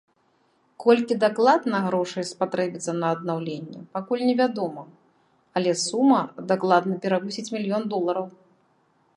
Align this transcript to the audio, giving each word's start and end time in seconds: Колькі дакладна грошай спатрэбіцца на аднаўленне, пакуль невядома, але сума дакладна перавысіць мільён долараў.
Колькі 0.83 1.17
дакладна 1.23 1.81
грошай 1.87 2.25
спатрэбіцца 2.29 2.91
на 3.03 3.07
аднаўленне, 3.17 3.79
пакуль 3.97 4.23
невядома, 4.31 4.83
але 5.61 5.71
сума 5.85 6.19
дакладна 6.53 6.93
перавысіць 7.05 7.51
мільён 7.59 7.83
долараў. 7.95 8.27